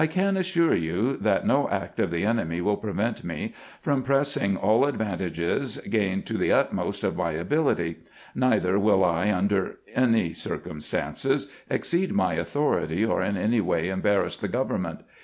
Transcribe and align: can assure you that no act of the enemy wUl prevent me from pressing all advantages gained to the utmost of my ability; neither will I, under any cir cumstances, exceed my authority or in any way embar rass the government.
can 0.09 0.35
assure 0.35 0.73
you 0.73 1.15
that 1.17 1.45
no 1.45 1.69
act 1.69 1.99
of 1.99 2.09
the 2.09 2.25
enemy 2.25 2.59
wUl 2.59 2.75
prevent 2.75 3.23
me 3.23 3.53
from 3.83 4.01
pressing 4.01 4.57
all 4.57 4.83
advantages 4.85 5.77
gained 5.91 6.25
to 6.25 6.39
the 6.39 6.51
utmost 6.51 7.03
of 7.03 7.15
my 7.15 7.33
ability; 7.33 7.97
neither 8.33 8.79
will 8.79 9.03
I, 9.05 9.31
under 9.31 9.77
any 9.93 10.33
cir 10.33 10.57
cumstances, 10.57 11.45
exceed 11.69 12.13
my 12.13 12.33
authority 12.33 13.05
or 13.05 13.21
in 13.21 13.37
any 13.37 13.61
way 13.61 13.89
embar 13.89 14.23
rass 14.23 14.37
the 14.37 14.47
government. 14.47 15.01